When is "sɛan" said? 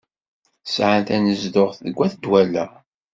0.65-1.01